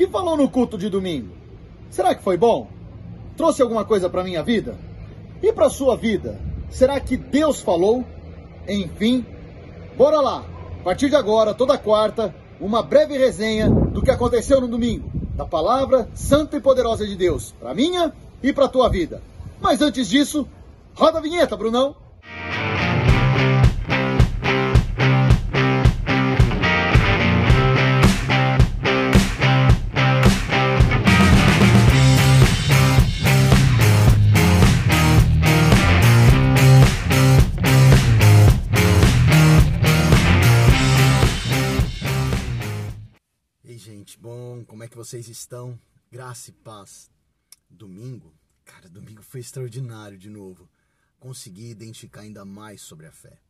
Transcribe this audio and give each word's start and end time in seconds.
que 0.00 0.06
falou 0.06 0.34
no 0.34 0.48
culto 0.48 0.78
de 0.78 0.88
domingo? 0.88 1.28
Será 1.90 2.14
que 2.14 2.22
foi 2.22 2.34
bom? 2.34 2.68
Trouxe 3.36 3.60
alguma 3.60 3.84
coisa 3.84 4.08
para 4.08 4.24
minha 4.24 4.42
vida? 4.42 4.74
E 5.42 5.52
para 5.52 5.68
sua 5.68 5.94
vida? 5.94 6.40
Será 6.70 6.98
que 6.98 7.18
Deus 7.18 7.60
falou? 7.60 8.02
Enfim, 8.66 9.26
bora 9.98 10.18
lá. 10.22 10.42
A 10.80 10.82
partir 10.82 11.10
de 11.10 11.16
agora, 11.16 11.52
toda 11.52 11.76
quarta, 11.76 12.34
uma 12.58 12.82
breve 12.82 13.18
resenha 13.18 13.68
do 13.68 14.00
que 14.00 14.10
aconteceu 14.10 14.58
no 14.58 14.68
domingo, 14.68 15.10
da 15.36 15.44
palavra 15.44 16.08
santa 16.14 16.56
e 16.56 16.62
poderosa 16.62 17.06
de 17.06 17.14
Deus, 17.14 17.54
para 17.60 17.74
minha 17.74 18.10
e 18.42 18.54
para 18.54 18.68
tua 18.68 18.88
vida. 18.88 19.20
Mas 19.60 19.82
antes 19.82 20.08
disso, 20.08 20.48
roda 20.94 21.18
a 21.18 21.20
vinheta, 21.20 21.58
Brunão. 21.58 21.94
Como 44.66 44.82
é 44.82 44.88
que 44.88 44.96
vocês 44.96 45.28
estão? 45.28 45.78
Graça 46.10 46.50
e 46.50 46.52
paz. 46.52 47.10
Domingo, 47.68 48.34
cara, 48.64 48.88
domingo 48.88 49.22
foi 49.22 49.40
extraordinário 49.40 50.16
de 50.16 50.30
novo. 50.30 50.68
Consegui 51.18 51.70
identificar 51.70 52.22
ainda 52.22 52.44
mais 52.44 52.80
sobre 52.80 53.06
a 53.06 53.12
fé, 53.12 53.40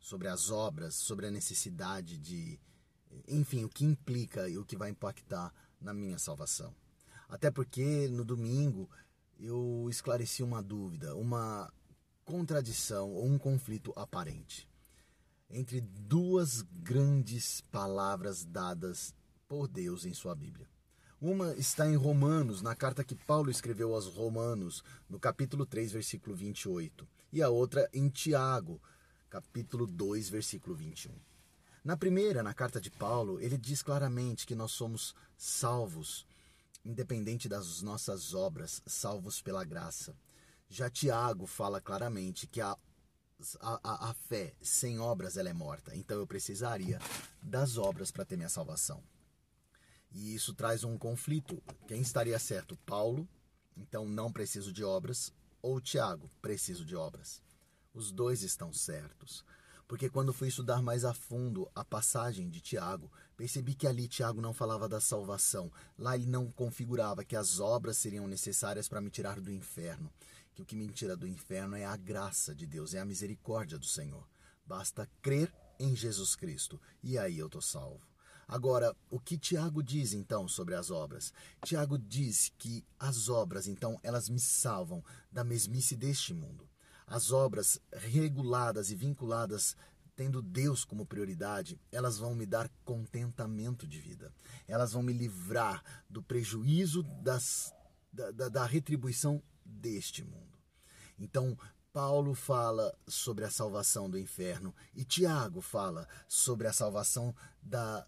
sobre 0.00 0.28
as 0.28 0.50
obras, 0.50 0.94
sobre 0.94 1.26
a 1.26 1.30
necessidade 1.30 2.18
de, 2.18 2.58
enfim, 3.28 3.64
o 3.64 3.68
que 3.68 3.84
implica 3.84 4.48
e 4.48 4.58
o 4.58 4.64
que 4.64 4.76
vai 4.76 4.90
impactar 4.90 5.54
na 5.80 5.94
minha 5.94 6.18
salvação. 6.18 6.74
Até 7.28 7.50
porque 7.50 8.08
no 8.08 8.24
domingo 8.24 8.90
eu 9.38 9.86
esclareci 9.88 10.42
uma 10.42 10.62
dúvida, 10.62 11.14
uma 11.14 11.72
contradição 12.24 13.12
ou 13.12 13.26
um 13.26 13.38
conflito 13.38 13.92
aparente 13.94 14.68
entre 15.52 15.80
duas 15.80 16.62
grandes 16.62 17.60
palavras 17.70 18.44
dadas 18.44 19.14
por 19.52 19.68
Deus 19.68 20.06
em 20.06 20.14
sua 20.14 20.34
Bíblia. 20.34 20.66
Uma 21.20 21.54
está 21.56 21.86
em 21.86 21.94
Romanos, 21.94 22.62
na 22.62 22.74
carta 22.74 23.04
que 23.04 23.14
Paulo 23.14 23.50
escreveu 23.50 23.94
aos 23.94 24.06
Romanos, 24.06 24.82
no 25.10 25.20
capítulo 25.20 25.66
3, 25.66 25.92
versículo 25.92 26.34
28, 26.34 27.06
e 27.30 27.42
a 27.42 27.50
outra 27.50 27.86
em 27.92 28.08
Tiago, 28.08 28.80
capítulo 29.28 29.86
2, 29.86 30.30
versículo 30.30 30.74
21. 30.74 31.12
Na 31.84 31.98
primeira, 31.98 32.42
na 32.42 32.54
carta 32.54 32.80
de 32.80 32.90
Paulo, 32.90 33.38
ele 33.40 33.58
diz 33.58 33.82
claramente 33.82 34.46
que 34.46 34.54
nós 34.54 34.72
somos 34.72 35.14
salvos, 35.36 36.26
independente 36.82 37.46
das 37.46 37.82
nossas 37.82 38.32
obras, 38.32 38.80
salvos 38.86 39.42
pela 39.42 39.64
graça. 39.64 40.16
Já 40.70 40.88
Tiago 40.88 41.46
fala 41.46 41.78
claramente 41.78 42.46
que 42.46 42.62
a, 42.62 42.74
a, 43.60 44.08
a 44.08 44.14
fé 44.14 44.54
sem 44.62 44.98
obras 44.98 45.36
ela 45.36 45.50
é 45.50 45.52
morta, 45.52 45.94
então 45.94 46.16
eu 46.16 46.26
precisaria 46.26 46.98
das 47.42 47.76
obras 47.76 48.10
para 48.10 48.24
ter 48.24 48.38
minha 48.38 48.48
salvação. 48.48 49.04
E 50.14 50.34
isso 50.34 50.54
traz 50.54 50.84
um 50.84 50.98
conflito. 50.98 51.62
Quem 51.86 52.00
estaria 52.00 52.38
certo? 52.38 52.76
Paulo, 52.84 53.28
então 53.76 54.06
não 54.06 54.30
preciso 54.30 54.72
de 54.72 54.84
obras, 54.84 55.32
ou 55.60 55.80
Tiago, 55.80 56.30
preciso 56.40 56.84
de 56.84 56.94
obras. 56.94 57.42
Os 57.94 58.10
dois 58.10 58.42
estão 58.42 58.72
certos. 58.72 59.44
Porque 59.86 60.08
quando 60.08 60.32
fui 60.32 60.48
estudar 60.48 60.80
mais 60.82 61.04
a 61.04 61.12
fundo 61.12 61.70
a 61.74 61.84
passagem 61.84 62.48
de 62.48 62.60
Tiago, 62.60 63.12
percebi 63.36 63.74
que 63.74 63.86
ali 63.86 64.08
Tiago 64.08 64.40
não 64.40 64.54
falava 64.54 64.88
da 64.88 65.00
salvação. 65.00 65.70
Lá 65.98 66.16
ele 66.16 66.26
não 66.26 66.50
configurava 66.50 67.24
que 67.24 67.36
as 67.36 67.60
obras 67.60 67.98
seriam 67.98 68.26
necessárias 68.26 68.88
para 68.88 69.00
me 69.00 69.10
tirar 69.10 69.40
do 69.40 69.52
inferno. 69.52 70.10
Que 70.54 70.62
o 70.62 70.64
que 70.64 70.76
me 70.76 70.88
tira 70.88 71.16
do 71.16 71.26
inferno 71.26 71.76
é 71.76 71.84
a 71.84 71.96
graça 71.96 72.54
de 72.54 72.66
Deus, 72.66 72.94
é 72.94 73.00
a 73.00 73.04
misericórdia 73.04 73.78
do 73.78 73.86
Senhor. 73.86 74.26
Basta 74.64 75.08
crer 75.20 75.52
em 75.78 75.94
Jesus 75.94 76.36
Cristo 76.36 76.80
e 77.02 77.18
aí 77.18 77.38
eu 77.38 77.46
estou 77.46 77.60
salvo. 77.60 78.11
Agora, 78.52 78.94
o 79.08 79.18
que 79.18 79.38
Tiago 79.38 79.82
diz 79.82 80.12
então 80.12 80.46
sobre 80.46 80.74
as 80.74 80.90
obras? 80.90 81.32
Tiago 81.64 81.96
diz 81.96 82.52
que 82.58 82.84
as 83.00 83.30
obras, 83.30 83.66
então, 83.66 83.98
elas 84.02 84.28
me 84.28 84.38
salvam 84.38 85.02
da 85.32 85.42
mesmice 85.42 85.96
deste 85.96 86.34
mundo. 86.34 86.68
As 87.06 87.32
obras 87.32 87.80
reguladas 87.90 88.90
e 88.90 88.94
vinculadas 88.94 89.74
tendo 90.14 90.42
Deus 90.42 90.84
como 90.84 91.06
prioridade, 91.06 91.80
elas 91.90 92.18
vão 92.18 92.34
me 92.34 92.44
dar 92.44 92.70
contentamento 92.84 93.88
de 93.88 93.98
vida. 93.98 94.30
Elas 94.68 94.92
vão 94.92 95.02
me 95.02 95.14
livrar 95.14 95.82
do 96.06 96.22
prejuízo 96.22 97.02
das, 97.22 97.72
da, 98.12 98.32
da, 98.32 98.48
da 98.50 98.66
retribuição 98.66 99.42
deste 99.64 100.22
mundo. 100.22 100.58
Então, 101.18 101.56
Paulo 101.90 102.34
fala 102.34 102.94
sobre 103.08 103.46
a 103.46 103.50
salvação 103.50 104.10
do 104.10 104.18
inferno 104.18 104.74
e 104.94 105.06
Tiago 105.06 105.62
fala 105.62 106.06
sobre 106.28 106.66
a 106.66 106.72
salvação 106.74 107.34
da 107.62 108.06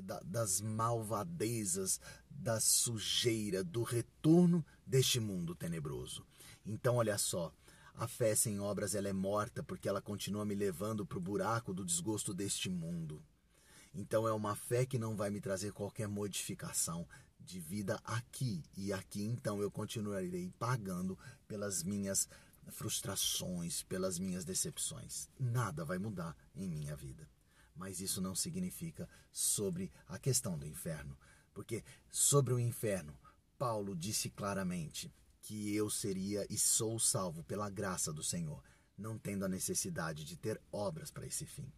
da, 0.00 0.20
das 0.20 0.60
malvadezas, 0.60 2.00
da 2.28 2.60
sujeira, 2.60 3.62
do 3.62 3.82
retorno 3.82 4.64
deste 4.86 5.20
mundo 5.20 5.54
tenebroso. 5.54 6.24
Então, 6.64 6.96
olha 6.96 7.18
só, 7.18 7.52
a 7.94 8.08
fé 8.08 8.34
sem 8.34 8.60
obras 8.60 8.94
ela 8.94 9.08
é 9.08 9.12
morta 9.12 9.62
porque 9.62 9.88
ela 9.88 10.00
continua 10.00 10.44
me 10.44 10.54
levando 10.54 11.04
para 11.04 11.18
o 11.18 11.20
buraco 11.20 11.74
do 11.74 11.84
desgosto 11.84 12.32
deste 12.32 12.70
mundo. 12.70 13.22
Então 13.94 14.26
é 14.26 14.32
uma 14.32 14.54
fé 14.54 14.86
que 14.86 14.98
não 14.98 15.16
vai 15.16 15.30
me 15.30 15.40
trazer 15.40 15.72
qualquer 15.72 16.08
modificação 16.08 17.06
de 17.38 17.58
vida 17.58 18.00
aqui 18.04 18.62
e 18.76 18.92
aqui 18.92 19.24
então 19.24 19.60
eu 19.60 19.70
continuarei 19.70 20.50
pagando 20.58 21.18
pelas 21.48 21.82
minhas 21.82 22.28
frustrações, 22.70 23.82
pelas 23.82 24.18
minhas 24.18 24.44
decepções. 24.44 25.28
Nada 25.38 25.84
vai 25.84 25.98
mudar 25.98 26.36
em 26.54 26.68
minha 26.68 26.94
vida. 26.94 27.28
Mas 27.80 27.98
isso 27.98 28.20
não 28.20 28.34
significa 28.34 29.08
sobre 29.32 29.90
a 30.06 30.18
questão 30.18 30.58
do 30.58 30.66
inferno, 30.66 31.16
porque 31.54 31.82
sobre 32.10 32.52
o 32.52 32.60
inferno, 32.60 33.18
Paulo 33.56 33.96
disse 33.96 34.28
claramente 34.28 35.10
que 35.40 35.74
eu 35.74 35.88
seria 35.88 36.46
e 36.50 36.58
sou 36.58 36.98
salvo 36.98 37.42
pela 37.42 37.70
graça 37.70 38.12
do 38.12 38.22
Senhor, 38.22 38.62
não 38.98 39.18
tendo 39.18 39.46
a 39.46 39.48
necessidade 39.48 40.26
de 40.26 40.36
ter 40.36 40.60
obras 40.70 41.10
para 41.10 41.26
esse 41.26 41.46
fim. 41.46 41.72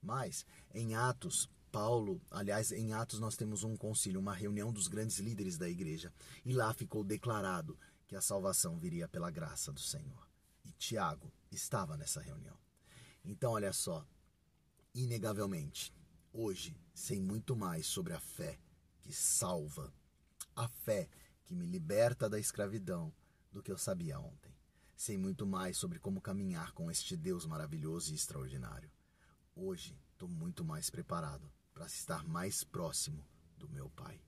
Mas 0.00 0.46
em 0.72 0.94
Atos, 0.94 1.50
Paulo, 1.70 2.18
aliás, 2.30 2.72
em 2.72 2.94
Atos 2.94 3.20
nós 3.20 3.36
temos 3.36 3.62
um 3.62 3.76
concílio, 3.76 4.20
uma 4.20 4.32
reunião 4.32 4.72
dos 4.72 4.88
grandes 4.88 5.18
líderes 5.18 5.58
da 5.58 5.68
igreja, 5.68 6.10
e 6.46 6.54
lá 6.54 6.72
ficou 6.72 7.04
declarado 7.04 7.78
que 8.08 8.16
a 8.16 8.22
salvação 8.22 8.78
viria 8.78 9.06
pela 9.06 9.30
graça 9.30 9.70
do 9.70 9.80
Senhor. 9.80 10.26
E 10.64 10.72
Tiago 10.72 11.30
estava 11.50 11.94
nessa 11.94 12.22
reunião. 12.22 12.56
Então, 13.22 13.52
olha 13.52 13.74
só, 13.74 14.06
Inegavelmente, 14.94 15.90
hoje 16.34 16.76
sei 16.92 17.18
muito 17.18 17.56
mais 17.56 17.86
sobre 17.86 18.12
a 18.12 18.20
fé 18.20 18.58
que 19.00 19.10
salva, 19.10 19.90
a 20.54 20.68
fé 20.68 21.08
que 21.44 21.54
me 21.54 21.64
liberta 21.64 22.28
da 22.28 22.38
escravidão 22.38 23.10
do 23.50 23.62
que 23.62 23.72
eu 23.72 23.78
sabia 23.78 24.20
ontem. 24.20 24.54
Sei 24.94 25.16
muito 25.16 25.46
mais 25.46 25.78
sobre 25.78 25.98
como 25.98 26.20
caminhar 26.20 26.72
com 26.72 26.90
este 26.90 27.16
Deus 27.16 27.46
maravilhoso 27.46 28.12
e 28.12 28.14
extraordinário. 28.14 28.90
Hoje 29.56 29.98
estou 30.12 30.28
muito 30.28 30.62
mais 30.62 30.90
preparado 30.90 31.50
para 31.72 31.86
estar 31.86 32.22
mais 32.28 32.62
próximo 32.62 33.26
do 33.56 33.70
meu 33.70 33.88
Pai. 33.88 34.20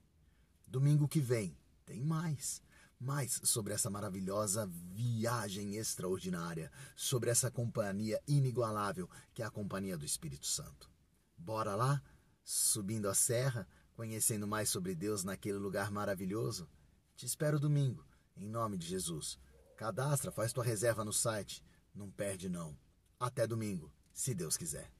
Domingo 0.67 1.07
que 1.07 1.21
vem 1.21 1.55
tem 1.85 2.01
mais 2.01 2.63
mais 2.99 3.41
sobre 3.45 3.75
essa 3.75 3.91
maravilhosa 3.91 4.67
viagem 4.67 5.77
extraordinária, 5.77 6.71
sobre 6.97 7.31
essa 7.31 7.51
companhia 7.51 8.21
inigualável 8.27 9.09
que 9.33 9.43
é 9.43 9.45
a 9.47 9.51
companhia 9.51 9.97
do 9.97 10.05
Espírito 10.05 10.47
Santo. 10.47 10.91
Bora 11.37 11.75
lá, 11.75 12.03
subindo 12.43 13.09
a 13.09 13.15
serra, 13.15 13.67
conhecendo 13.95 14.47
mais 14.47 14.69
sobre 14.69 14.95
Deus 14.95 15.25
naquele 15.25 15.59
lugar 15.59 15.91
maravilhoso? 15.91 16.69
Te 17.17 17.27
espero 17.27 17.61
domingo, 17.61 18.05
em 18.37 18.49
nome 18.49 18.77
de 18.77 18.87
Jesus. 18.87 19.39
Cadastra, 19.77 20.31
faz 20.31 20.53
tua 20.53 20.65
reserva 20.65 21.05
no 21.05 21.13
site. 21.13 21.63
Não 21.95 22.11
perde 22.11 22.49
não. 22.49 22.77
Até 23.19 23.47
domingo, 23.47 23.93
se 24.13 24.35
Deus 24.35 24.57
quiser. 24.57 24.91